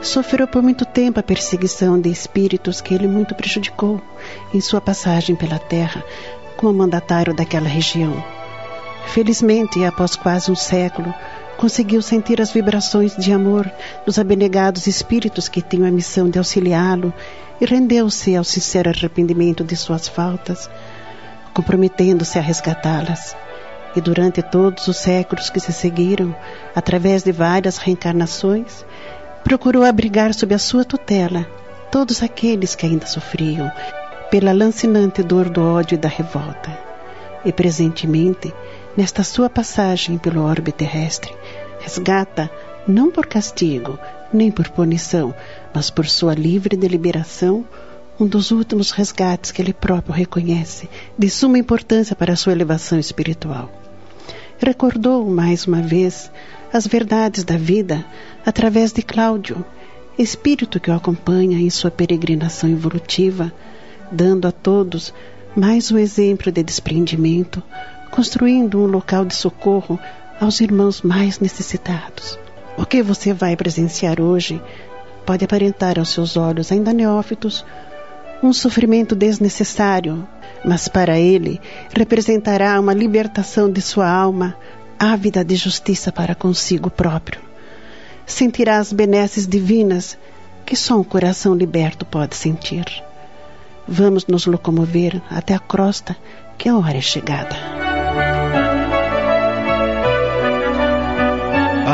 sofreu 0.02 0.47
por 0.47 0.62
muito 0.62 0.85
tempo 0.85 1.19
a 1.19 1.23
perseguição 1.23 1.99
de 1.99 2.11
espíritos 2.11 2.83
que 2.83 2.93
ele 2.93 3.09
muito 3.09 3.35
prejudicou 3.35 3.99
em 4.52 4.61
sua 4.61 4.79
passagem 4.79 5.35
pela 5.35 5.59
Terra 5.59 6.05
como 6.59 6.75
mandatário 6.75 7.33
daquela 7.33 7.67
região. 7.67 8.23
Felizmente, 9.07 9.83
após 9.87 10.17
quase 10.17 10.52
um 10.52 10.55
século, 10.55 11.14
conseguiu 11.57 12.02
sentir 12.02 12.43
as 12.43 12.52
vibrações 12.52 13.17
de 13.17 13.33
amor 13.33 13.67
dos 14.05 14.19
abnegados 14.19 14.87
espíritos 14.87 15.49
que 15.49 15.62
tinham 15.62 15.88
a 15.88 15.90
missão 15.90 16.29
de 16.29 16.37
auxiliá-lo 16.37 17.11
e 17.59 17.64
rendeu-se 17.64 18.37
ao 18.37 18.45
sincero 18.45 18.90
arrependimento 18.90 19.64
de 19.64 19.75
suas 19.76 20.07
faltas, 20.07 20.69
comprometendo-se 21.55 22.38
a 22.38 22.43
resgatá-las 22.43 23.35
e 23.95 24.01
durante 24.01 24.43
todos 24.43 24.87
os 24.87 24.97
séculos 24.97 25.51
que 25.51 25.61
se 25.61 25.73
seguiram, 25.73 26.35
através 26.75 27.23
de 27.23 27.33
várias 27.33 27.79
reencarnações, 27.79 28.85
procurou 29.43 29.85
abrigar 29.85 30.33
sob 30.35 30.55
a 30.55 30.59
sua 30.59 30.85
tutela 30.85 31.47
todos 31.91 32.23
aqueles 32.23 32.75
que 32.75 32.87
ainda 32.87 33.07
sofriam 33.07 33.71
pela 34.31 34.53
lancinante 34.53 35.23
dor 35.23 35.49
do 35.49 35.61
ódio 35.61 35.97
e 35.97 35.99
da 35.99 36.09
revolta. 36.09 36.79
E 37.45 37.53
presentemente, 37.53 38.55
nesta 38.97 39.25
sua 39.25 39.51
passagem 39.51 40.19
pelo 40.19 40.45
orbe 40.45 40.71
terrestre, 40.71 41.35
resgata, 41.81 42.49
não 42.87 43.11
por 43.11 43.27
castigo, 43.27 43.99
nem 44.33 44.51
por 44.51 44.69
punição, 44.69 45.35
mas 45.75 45.91
por 45.91 46.07
sua 46.07 46.35
livre 46.35 46.77
deliberação, 46.77 47.65
um 48.21 48.27
dos 48.27 48.51
últimos 48.51 48.93
resgates 48.93 49.51
que 49.51 49.61
ele 49.61 49.73
próprio 49.73 50.15
reconhece 50.15 50.89
de 51.19 51.29
suma 51.29 51.59
importância 51.59 52.15
para 52.15 52.35
a 52.35 52.37
sua 52.37 52.53
elevação 52.53 52.99
espiritual 52.99 53.80
recordou 54.67 55.25
mais 55.29 55.67
uma 55.67 55.81
vez 55.81 56.31
as 56.73 56.87
verdades 56.87 57.45
da 57.45 57.57
vida 57.57 58.05
através 58.45 58.93
de 58.93 59.02
Cláudio, 59.02 59.64
espírito 60.19 60.79
que 60.79 60.90
o 60.90 60.95
acompanha 60.95 61.59
em 61.59 61.71
sua 61.71 61.90
peregrinação 61.90 62.71
evolutiva, 62.71 63.52
dando 64.12 64.47
a 64.47 64.52
todos 64.52 65.14
mais 65.57 65.90
um 65.90 65.99
exemplo 65.99 66.52
de 66.52 66.62
desprendimento, 66.62 67.62
construindo 68.11 68.79
um 68.79 68.87
local 68.87 69.25
de 69.25 69.35
socorro 69.35 69.99
aos 70.40 70.61
irmãos 70.61 71.02
mais 71.02 71.40
necessitados. 71.40 72.38
O 72.76 72.87
que 72.87 73.02
você 73.02 73.33
vai 73.33 73.57
presenciar 73.57 74.21
hoje 74.21 74.61
pode 75.26 75.45
aparentar 75.45 75.99
aos 75.99 76.11
seus 76.11 76.37
olhos 76.37 76.71
ainda 76.71 76.93
neófitos 76.93 77.64
um 78.43 78.53
sofrimento 78.53 79.15
desnecessário, 79.15 80.27
mas 80.65 80.89
para 80.89 81.19
ele 81.19 81.61
representará 81.95 82.79
uma 82.81 82.95
libertação 82.95 83.71
de 83.71 83.81
sua 83.81 84.09
alma, 84.09 84.57
ávida 84.99 85.45
de 85.45 85.57
justiça 85.57 86.11
para 86.11 86.35
consigo 86.35 86.91
próprio. 86.91 87.41
Sentirá 88.27 88.79
as 88.79 88.93
benesses 88.93 89.47
divinas 89.47 90.17
que 90.65 90.77
só 90.77 90.99
um 90.99 91.05
coração 91.05 91.55
liberto 91.55 92.05
pode 92.07 92.37
sentir. 92.37 92.85
Vamos 93.89 94.27
nos 94.27 94.47
locomover 94.47 95.21
até 95.29 95.55
a 95.55 95.59
crosta 95.59 96.17
que 96.57 96.69
a 96.69 96.77
hora 96.77 96.99
é 96.99 97.01
chegada. 97.01 97.90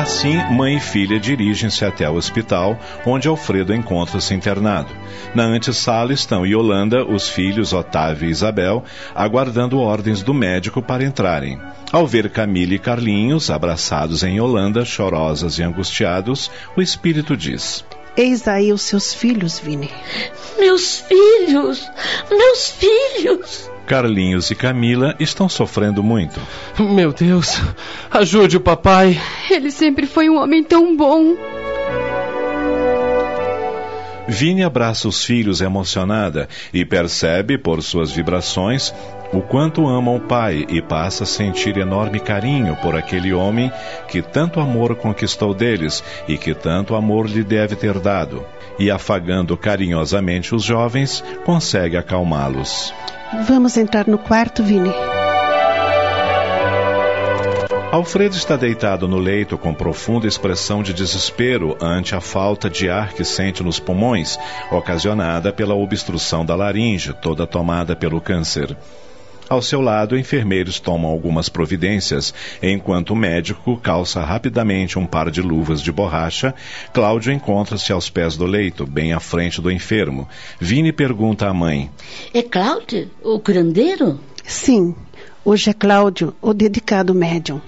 Assim, 0.06 0.36
mãe 0.52 0.76
e 0.76 0.80
filha 0.80 1.18
dirigem-se 1.18 1.84
até 1.84 2.08
o 2.08 2.14
hospital, 2.14 2.78
onde 3.04 3.26
Alfredo 3.26 3.74
encontra-se 3.74 4.32
internado. 4.34 4.88
Na 5.34 5.42
antessala 5.42 6.12
estão 6.12 6.46
Yolanda, 6.46 7.04
os 7.04 7.28
filhos 7.28 7.72
Otávio 7.72 8.28
e 8.28 8.30
Isabel, 8.30 8.84
aguardando 9.12 9.80
ordens 9.80 10.22
do 10.22 10.32
médico 10.32 10.80
para 10.80 11.04
entrarem. 11.04 11.60
Ao 11.90 12.06
ver 12.06 12.30
Camila 12.30 12.74
e 12.74 12.78
Carlinhos 12.78 13.50
abraçados 13.50 14.22
em 14.22 14.36
Yolanda, 14.36 14.84
chorosas 14.84 15.58
e 15.58 15.64
angustiados, 15.64 16.52
o 16.76 16.80
espírito 16.80 17.36
diz: 17.36 17.84
Eis 18.16 18.48
aí 18.48 18.72
os 18.72 18.82
seus 18.82 19.12
filhos, 19.12 19.58
Vini. 19.58 19.90
Meus 20.58 21.00
filhos! 21.00 21.86
Meus 22.30 22.70
filhos! 22.70 23.70
Carlinhos 23.86 24.50
e 24.50 24.54
Camila 24.54 25.14
estão 25.20 25.48
sofrendo 25.48 26.02
muito. 26.02 26.40
Meu 26.78 27.12
Deus, 27.12 27.60
ajude 28.10 28.56
o 28.56 28.60
papai. 28.60 29.20
Ele 29.50 29.70
sempre 29.70 30.06
foi 30.06 30.28
um 30.28 30.38
homem 30.38 30.64
tão 30.64 30.96
bom. 30.96 31.36
Vini 34.28 34.64
abraça 34.64 35.06
os 35.06 35.24
filhos 35.24 35.60
emocionada 35.60 36.48
e 36.74 36.84
percebe, 36.84 37.56
por 37.56 37.80
suas 37.80 38.10
vibrações, 38.10 38.92
o 39.32 39.40
quanto 39.40 39.86
ama 39.86 40.12
o 40.12 40.20
pai 40.20 40.64
e 40.68 40.80
passa 40.80 41.24
a 41.24 41.26
sentir 41.26 41.76
enorme 41.76 42.20
carinho 42.20 42.76
por 42.76 42.94
aquele 42.94 43.32
homem 43.32 43.70
que 44.08 44.22
tanto 44.22 44.60
amor 44.60 44.94
conquistou 44.96 45.54
deles 45.54 46.02
e 46.28 46.36
que 46.36 46.54
tanto 46.54 46.94
amor 46.94 47.28
lhe 47.28 47.42
deve 47.42 47.76
ter 47.76 47.98
dado. 47.98 48.44
E 48.78 48.90
afagando 48.90 49.56
carinhosamente 49.56 50.54
os 50.54 50.62
jovens, 50.62 51.24
consegue 51.44 51.96
acalmá-los. 51.96 52.92
Vamos 53.46 53.76
entrar 53.76 54.06
no 54.06 54.18
quarto, 54.18 54.62
Vini. 54.62 54.92
Alfredo 57.96 58.36
está 58.36 58.56
deitado 58.56 59.08
no 59.08 59.16
leito 59.16 59.56
com 59.56 59.72
profunda 59.72 60.26
expressão 60.26 60.82
de 60.82 60.92
desespero 60.92 61.78
ante 61.80 62.14
a 62.14 62.20
falta 62.20 62.68
de 62.68 62.90
ar 62.90 63.14
que 63.14 63.24
sente 63.24 63.62
nos 63.62 63.80
pulmões, 63.80 64.38
ocasionada 64.70 65.52
pela 65.52 65.74
obstrução 65.74 66.44
da 66.44 66.54
laringe, 66.54 67.14
toda 67.14 67.46
tomada 67.46 67.96
pelo 67.96 68.20
câncer. 68.20 68.76
Ao 69.48 69.62
seu 69.62 69.80
lado, 69.80 70.18
enfermeiros 70.18 70.80
tomam 70.80 71.08
algumas 71.08 71.48
providências, 71.48 72.34
enquanto 72.60 73.10
o 73.10 73.16
médico 73.16 73.76
calça 73.76 74.20
rapidamente 74.20 74.98
um 74.98 75.06
par 75.06 75.30
de 75.30 75.40
luvas 75.40 75.80
de 75.80 75.92
borracha. 75.92 76.52
Cláudio 76.92 77.32
encontra-se 77.32 77.92
aos 77.92 78.10
pés 78.10 78.36
do 78.36 78.44
leito, 78.44 78.84
bem 78.84 79.12
à 79.12 79.20
frente 79.20 79.60
do 79.60 79.70
enfermo. 79.70 80.28
Vini 80.58 80.92
pergunta 80.92 81.48
à 81.48 81.54
mãe: 81.54 81.88
É 82.34 82.42
Cláudio, 82.42 83.08
o 83.22 83.38
curandeiro? 83.38 84.18
Sim, 84.44 84.96
hoje 85.44 85.70
é 85.70 85.72
Cláudio, 85.72 86.34
o 86.42 86.52
dedicado 86.52 87.14
médium. 87.14 87.60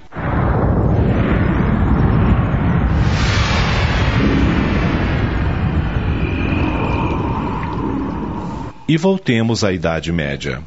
E 8.89 8.97
voltemos 8.97 9.63
à 9.63 9.73
Idade 9.73 10.11
Média. 10.11 10.63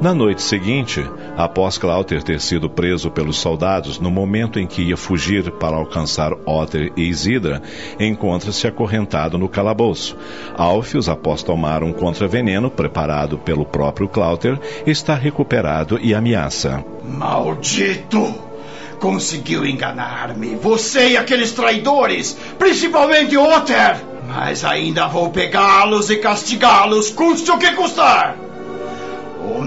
Na 0.00 0.12
noite 0.12 0.42
seguinte, 0.42 1.04
após 1.38 1.78
Cláudio 1.78 2.22
ter 2.22 2.38
sido 2.38 2.68
preso 2.68 3.10
pelos 3.10 3.38
soldados 3.38 3.98
no 3.98 4.10
momento 4.10 4.60
em 4.60 4.66
que 4.66 4.82
ia 4.82 4.96
fugir 4.96 5.50
para 5.52 5.74
alcançar 5.74 6.34
Otter 6.44 6.92
e 6.96 7.08
Isidra, 7.08 7.62
encontra-se 7.98 8.66
acorrentado 8.66 9.38
no 9.38 9.48
calabouço. 9.48 10.14
Alfios, 10.54 11.08
após 11.08 11.42
tomar 11.42 11.82
um 11.82 11.94
contraveneno 11.94 12.70
preparado 12.70 13.38
pelo 13.38 13.64
próprio 13.64 14.06
Cláudio, 14.06 14.60
está 14.86 15.14
recuperado 15.14 15.98
e 16.02 16.14
ameaça. 16.14 16.84
Maldito! 17.02 18.34
Conseguiu 19.00 19.64
enganar-me, 19.64 20.56
você 20.56 21.10
e 21.10 21.16
aqueles 21.16 21.52
traidores, 21.52 22.36
principalmente 22.58 23.36
Otter! 23.36 23.96
Mas 24.28 24.62
ainda 24.62 25.06
vou 25.06 25.30
pegá-los 25.30 26.10
e 26.10 26.16
castigá-los, 26.16 27.10
custe 27.10 27.50
o 27.50 27.58
que 27.58 27.72
custar! 27.72 28.36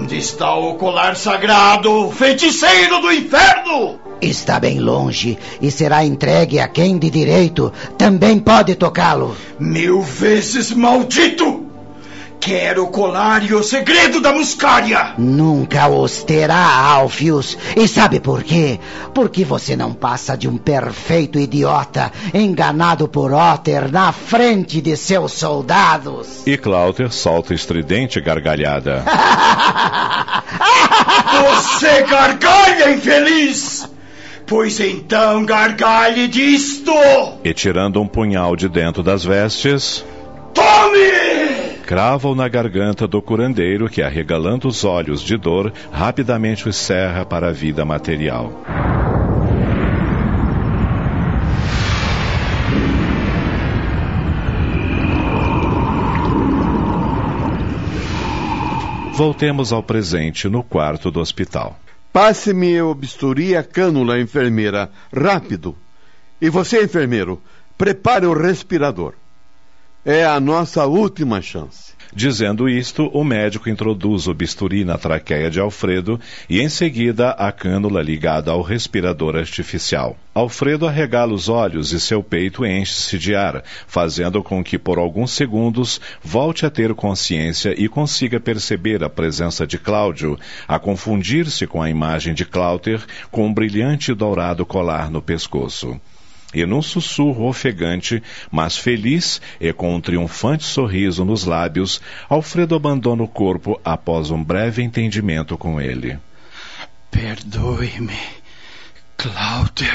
Onde 0.00 0.16
está 0.16 0.54
o 0.54 0.76
colar 0.76 1.14
sagrado, 1.14 2.10
feiticeiro 2.10 3.02
do 3.02 3.12
inferno? 3.12 4.00
Está 4.18 4.58
bem 4.58 4.80
longe 4.80 5.38
e 5.60 5.70
será 5.70 6.02
entregue 6.02 6.58
a 6.58 6.66
quem 6.66 6.98
de 6.98 7.10
direito 7.10 7.70
também 7.98 8.38
pode 8.38 8.74
tocá-lo. 8.76 9.36
Mil 9.58 10.00
vezes 10.00 10.72
maldito! 10.72 11.59
Quero 12.40 12.84
o 12.84 12.88
colar 12.88 13.44
e 13.44 13.52
o 13.52 13.62
segredo 13.62 14.18
da 14.18 14.32
muscária! 14.32 15.12
Nunca 15.18 15.88
os 15.88 16.24
terá, 16.24 16.56
Alfius. 16.56 17.56
E 17.76 17.86
sabe 17.86 18.18
por 18.18 18.42
quê? 18.42 18.80
Porque 19.14 19.44
você 19.44 19.76
não 19.76 19.92
passa 19.92 20.38
de 20.38 20.48
um 20.48 20.56
perfeito 20.56 21.38
idiota, 21.38 22.10
enganado 22.32 23.06
por 23.06 23.34
Otter 23.34 23.92
na 23.92 24.10
frente 24.10 24.80
de 24.80 24.96
seus 24.96 25.32
soldados. 25.32 26.46
E 26.46 26.56
Cláudio 26.56 27.12
solta 27.12 27.52
estridente 27.52 28.18
gargalhada. 28.22 29.04
Você 31.40 32.02
gargalha, 32.02 32.90
infeliz! 32.90 33.88
Pois 34.46 34.80
então 34.80 35.44
gargalhe 35.44 36.26
disto! 36.26 36.92
E 37.44 37.52
tirando 37.52 38.00
um 38.00 38.06
punhal 38.06 38.56
de 38.56 38.68
dentro 38.68 39.02
das 39.02 39.24
vestes. 39.24 40.04
Tome! 40.54 41.19
Crava-o 41.90 42.36
na 42.36 42.46
garganta 42.46 43.04
do 43.04 43.20
curandeiro 43.20 43.90
que, 43.90 44.00
arregalando 44.00 44.68
os 44.68 44.84
olhos 44.84 45.20
de 45.20 45.36
dor, 45.36 45.72
rapidamente 45.90 46.68
o 46.68 46.72
cerra 46.72 47.26
para 47.26 47.48
a 47.48 47.50
vida 47.50 47.84
material. 47.84 48.52
Voltemos 59.12 59.72
ao 59.72 59.82
presente 59.82 60.48
no 60.48 60.62
quarto 60.62 61.10
do 61.10 61.18
hospital. 61.18 61.76
Passe-me 62.12 62.80
o 62.80 62.94
bisturi 62.94 63.56
a 63.56 63.64
cânula, 63.64 64.20
enfermeira. 64.20 64.88
Rápido. 65.12 65.74
E 66.40 66.48
você, 66.48 66.84
enfermeiro, 66.84 67.42
prepare 67.76 68.26
o 68.26 68.32
respirador. 68.32 69.14
É 70.04 70.24
a 70.24 70.40
nossa 70.40 70.86
última 70.86 71.42
chance. 71.42 71.92
Dizendo 72.12 72.70
isto, 72.70 73.06
o 73.12 73.22
médico 73.22 73.68
introduz 73.68 74.26
o 74.26 74.32
bisturi 74.32 74.82
na 74.82 74.96
traqueia 74.96 75.50
de 75.50 75.60
Alfredo 75.60 76.18
e, 76.48 76.58
em 76.58 76.70
seguida, 76.70 77.32
a 77.32 77.52
cânula 77.52 78.00
ligada 78.00 78.50
ao 78.50 78.62
respirador 78.62 79.36
artificial. 79.36 80.16
Alfredo 80.34 80.86
arregala 80.86 81.34
os 81.34 81.50
olhos 81.50 81.92
e 81.92 82.00
seu 82.00 82.22
peito 82.22 82.64
enche-se 82.64 83.18
de 83.18 83.34
ar, 83.34 83.62
fazendo 83.86 84.42
com 84.42 84.64
que, 84.64 84.78
por 84.78 84.98
alguns 84.98 85.32
segundos, 85.32 86.00
volte 86.22 86.64
a 86.64 86.70
ter 86.70 86.94
consciência 86.94 87.74
e 87.76 87.86
consiga 87.86 88.40
perceber 88.40 89.04
a 89.04 89.10
presença 89.10 89.66
de 89.66 89.76
Cláudio, 89.76 90.38
a 90.66 90.78
confundir-se 90.78 91.66
com 91.66 91.82
a 91.82 91.90
imagem 91.90 92.32
de 92.32 92.46
Cláuter 92.46 93.04
com 93.30 93.46
um 93.46 93.52
brilhante 93.52 94.14
dourado 94.14 94.64
colar 94.64 95.10
no 95.10 95.20
pescoço. 95.20 96.00
E 96.52 96.66
num 96.66 96.82
sussurro 96.82 97.48
ofegante, 97.48 98.22
mas 98.50 98.76
feliz 98.76 99.40
e 99.60 99.72
com 99.72 99.94
um 99.94 100.00
triunfante 100.00 100.64
sorriso 100.64 101.24
nos 101.24 101.44
lábios, 101.44 102.00
Alfredo 102.28 102.74
abandona 102.74 103.22
o 103.22 103.28
corpo 103.28 103.80
após 103.84 104.30
um 104.30 104.42
breve 104.42 104.82
entendimento 104.82 105.56
com 105.56 105.80
ele. 105.80 106.18
Perdoe-me, 107.10 108.18
Cláudio. 109.16 109.92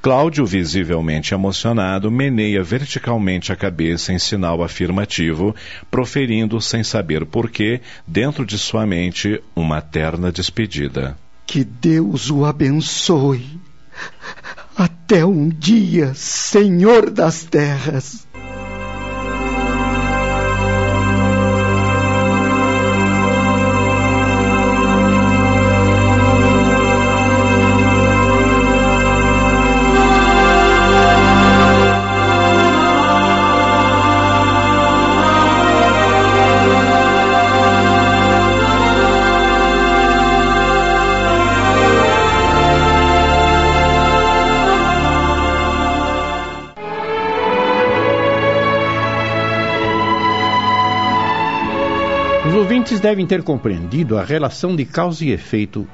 Cláudio, 0.00 0.46
visivelmente 0.46 1.34
emocionado, 1.34 2.10
meneia 2.10 2.62
verticalmente 2.62 3.52
a 3.52 3.56
cabeça 3.56 4.12
em 4.12 4.18
sinal 4.18 4.62
afirmativo, 4.62 5.54
proferindo, 5.90 6.60
sem 6.60 6.84
saber 6.84 7.26
porquê, 7.26 7.80
dentro 8.06 8.46
de 8.46 8.56
sua 8.56 8.86
mente, 8.86 9.42
uma 9.56 9.80
terna 9.80 10.30
despedida. 10.30 11.18
Que 11.44 11.64
Deus 11.64 12.30
o 12.30 12.44
abençoe. 12.44 13.57
Até 15.08 15.24
um 15.24 15.48
dia, 15.48 16.12
Senhor 16.14 17.08
das 17.08 17.42
terras. 17.42 18.27
Devem 53.08 53.24
ter 53.24 53.42
compreendido 53.42 54.18
a 54.18 54.22
relação 54.22 54.76
de 54.76 54.84
causa 54.84 55.24
e 55.24 55.30
efeito 55.30 55.88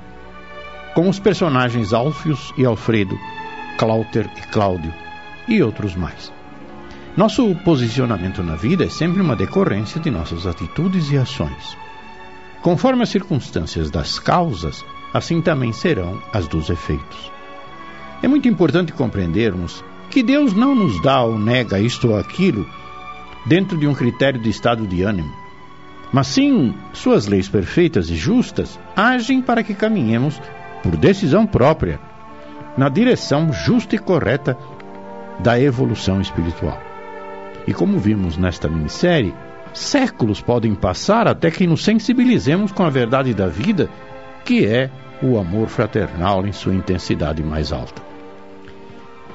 com 0.97 1.09
os 1.09 1.21
personagens 1.21 1.93
Alfios 1.93 2.53
e 2.59 2.65
Alfredo, 2.65 3.17
Cláuter 3.79 4.29
e 4.37 4.41
Cláudio 4.49 4.93
e 5.47 5.63
outros 5.63 5.95
mais. 5.95 6.33
Nosso 7.17 7.55
posicionamento 7.65 8.43
na 8.43 8.57
vida 8.57 8.85
é 8.85 8.89
sempre 8.89 9.23
uma 9.23 9.37
decorrência 9.37 10.01
de 10.01 10.11
nossas 10.11 10.45
atitudes 10.45 11.09
e 11.13 11.17
ações. 11.17 11.77
Conforme 12.63 13.05
as 13.05 13.11
circunstâncias 13.11 13.93
das 13.93 14.19
causas, 14.19 14.85
assim 15.13 15.41
também 15.41 15.73
serão 15.73 16.21
as 16.33 16.49
dos 16.49 16.69
efeitos. 16.69 17.31
É 18.25 18.27
muito 18.27 18.49
importante 18.49 18.93
compreendermos 18.93 19.85
que 20.11 20.21
Deus 20.21 20.53
não 20.53 20.75
nos 20.75 21.01
dá 21.01 21.23
ou 21.23 21.39
nega 21.39 21.79
isto 21.79 22.09
ou 22.09 22.19
aquilo 22.19 22.67
dentro 23.47 23.79
de 23.79 23.87
um 23.87 23.95
critério 23.95 24.41
de 24.41 24.51
estado 24.51 24.85
de 24.85 25.05
ânimo, 25.05 25.44
mas 26.13 26.27
sim 26.29 26.75
suas 26.93 27.27
leis 27.27 27.49
perfeitas 27.49 28.09
e 28.11 28.17
justas 28.17 28.79
agem 28.97 29.43
para 29.43 29.63
que 29.63 29.75
caminhemos 29.75 30.41
por 30.83 30.97
decisão 30.97 31.47
própria 31.47 31.99
na 32.77 32.89
direção 32.89 33.53
justa 33.53 33.97
e 33.97 33.99
correta 33.99 34.57
da 35.41 35.59
evolução 35.61 36.21
espiritual. 36.21 36.81
E 37.67 37.73
como 37.73 37.99
vimos 37.99 38.37
nesta 38.37 38.69
minissérie, 38.69 39.35
séculos 39.73 40.41
podem 40.41 40.75
passar 40.75 41.27
até 41.27 41.51
que 41.51 41.67
nos 41.67 41.83
sensibilizemos 41.83 42.71
com 42.71 42.85
a 42.85 42.91
verdade 42.91 43.33
da 43.33 43.47
vida, 43.47 43.89
que 44.45 44.67
é 44.67 44.91
o 45.23 45.39
amor 45.39 45.69
fraternal 45.69 46.47
em 46.47 46.53
sua 46.53 46.75
intensidade 46.75 47.43
mais 47.43 47.73
alta. 47.73 48.14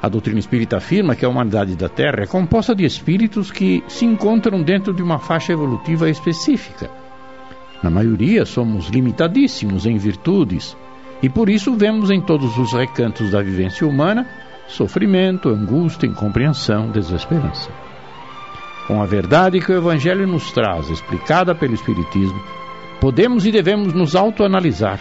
A 0.02 0.08
doutrina 0.08 0.40
espírita 0.40 0.78
afirma 0.78 1.14
que 1.14 1.26
a 1.26 1.30
humanidade 1.30 1.76
da 1.76 1.90
Terra 1.90 2.24
é 2.24 2.26
composta 2.26 2.74
de 2.74 2.86
espíritos 2.86 3.52
que 3.52 3.84
se 3.88 4.06
encontram 4.06 4.62
dentro 4.64 4.94
de 4.94 5.04
uma 5.04 5.20
faixa 5.20 5.52
evolutiva 5.52 6.10
específica. 6.10 6.90
Na 7.84 7.90
maioria, 7.90 8.46
somos 8.46 8.88
limitadíssimos 8.88 9.86
em 9.86 9.98
virtudes 9.98 10.76
e 11.22 11.28
por 11.28 11.50
isso 11.50 11.76
vemos 11.76 12.10
em 12.10 12.22
todos 12.22 12.58
os 12.58 12.72
recantos 12.72 13.32
da 13.32 13.42
vivência 13.42 13.86
humana 13.86 14.26
sofrimento, 14.68 15.50
angústia, 15.50 16.08
incompreensão, 16.08 16.92
desesperança. 16.92 17.70
Com 18.88 19.02
a 19.02 19.06
verdade 19.06 19.60
que 19.60 19.72
o 19.72 19.78
Evangelho 19.78 20.28
nos 20.28 20.52
traz, 20.52 20.90
explicada 20.90 21.54
pelo 21.56 21.74
Espiritismo, 21.74 22.40
podemos 23.02 23.46
e 23.46 23.52
devemos 23.52 23.94
nos 23.94 24.16
autoanalisar 24.16 25.00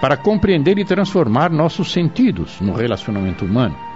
para 0.00 0.16
compreender 0.16 0.78
e 0.78 0.84
transformar 0.84 1.50
nossos 1.50 1.92
sentidos 1.92 2.60
no 2.60 2.72
relacionamento 2.72 3.44
humano 3.44 3.89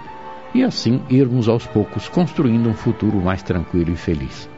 e 0.55 0.63
assim 0.63 1.01
irmos 1.09 1.49
aos 1.49 1.67
poucos 1.67 2.07
construindo 2.07 2.69
um 2.69 2.73
futuro 2.73 3.21
mais 3.21 3.43
tranquilo 3.43 3.91
e 3.91 3.97
feliz. 3.97 4.49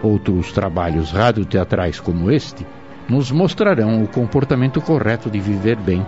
Outros 0.00 0.52
trabalhos 0.52 1.10
radioteatrais 1.10 1.98
como 1.98 2.30
este 2.30 2.64
nos 3.08 3.32
mostrarão 3.32 4.04
o 4.04 4.08
comportamento 4.08 4.80
correto 4.80 5.28
de 5.28 5.40
viver 5.40 5.76
bem 5.76 6.06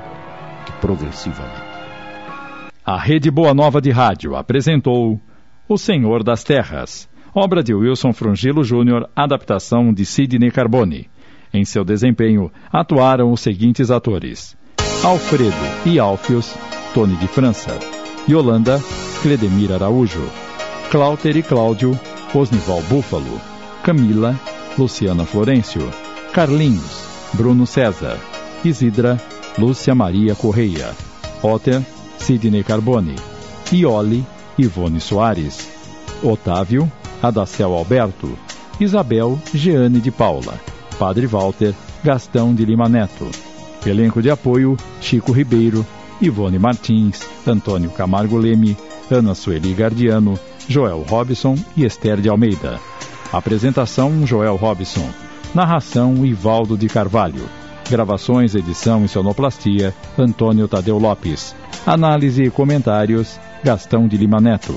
progressivamente. 0.81 1.66
A 2.85 2.96
Rede 2.96 3.29
Boa 3.29 3.53
Nova 3.53 3.81
de 3.81 3.90
Rádio 3.90 4.37
apresentou 4.37 5.20
O 5.68 5.77
Senhor 5.77 6.22
das 6.22 6.44
Terras, 6.44 7.09
obra 7.35 7.64
de 7.64 7.75
Wilson 7.75 8.12
Frungilo 8.12 8.62
Júnior, 8.62 9.11
adaptação 9.16 9.92
de 9.92 10.05
Sidney 10.05 10.53
Carbone. 10.53 11.11
Em 11.53 11.64
seu 11.64 11.85
desempenho 11.85 12.53
atuaram 12.72 13.33
os 13.33 13.40
seguintes 13.40 13.90
atores: 13.90 14.57
Alfredo 15.03 15.57
e 15.85 15.99
Alfios, 15.99 16.55
Tony 16.94 17.16
de 17.16 17.27
França, 17.27 17.95
Yolanda, 18.29 18.81
Cledemir 19.23 19.73
Araújo, 19.73 20.29
Cláuter 20.91 21.37
e 21.37 21.43
Cláudio, 21.43 21.99
Osnival 22.35 22.83
Búfalo, 22.83 23.41
Camila, 23.85 24.39
Luciana 24.77 25.25
Florencio, 25.25 25.89
Carlinhos, 26.33 27.07
Bruno 27.33 27.67
César, 27.67 28.19
Isidra, 28.65 29.21
Lúcia 29.57 29.95
Maria 29.95 30.35
Correia, 30.35 30.93
Otter, 31.43 31.81
Sidney 32.19 32.65
Carbone, 32.65 33.15
Ioli, 33.73 34.27
Ivone 34.59 34.99
Soares, 34.99 35.69
Otávio, 36.23 36.91
Adacel 37.23 37.73
Alberto, 37.73 38.29
Isabel 38.81 39.39
Jeane 39.55 40.01
de 40.01 40.11
Paula, 40.11 40.61
Padre 40.99 41.27
Walter, 41.27 41.75
Gastão 42.03 42.55
de 42.55 42.65
Lima 42.65 42.89
Neto. 42.89 43.29
Elenco 43.87 44.21
de 44.21 44.31
apoio: 44.31 44.77
Chico 45.01 45.31
Ribeiro, 45.31 45.87
Ivone 46.20 46.59
Martins, 46.59 47.29
Antônio 47.46 47.90
Camargo 47.90 48.38
Leme, 48.38 48.76
Ana 49.11 49.35
Sueli 49.35 49.74
Gardiano, 49.74 50.38
Joel 50.68 51.05
Robson 51.09 51.57
e 51.76 51.85
Esther 51.85 52.20
de 52.20 52.29
Almeida. 52.29 52.81
Apresentação: 53.33 54.26
Joel 54.26 54.57
Robson. 54.57 55.09
Narração: 55.55 56.24
Ivaldo 56.24 56.76
de 56.76 56.88
Carvalho. 56.88 57.44
Gravações, 57.90 58.55
edição 58.55 59.05
e 59.05 59.09
sonoplastia: 59.09 59.94
Antônio 60.18 60.66
Tadeu 60.66 60.98
Lopes. 60.98 61.55
Análise 61.87 62.42
e 62.42 62.50
comentários: 62.50 63.38
Gastão 63.62 64.09
de 64.09 64.16
Lima 64.16 64.40
Neto. 64.40 64.74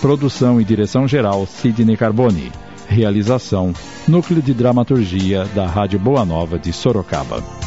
Produção 0.00 0.60
e 0.60 0.64
direção 0.64 1.08
geral: 1.08 1.46
Sidney 1.46 1.96
Carbone. 1.96 2.52
Realização: 2.86 3.72
Núcleo 4.06 4.42
de 4.42 4.52
Dramaturgia 4.52 5.44
da 5.54 5.66
Rádio 5.66 5.98
Boa 5.98 6.24
Nova 6.24 6.58
de 6.58 6.72
Sorocaba. 6.72 7.61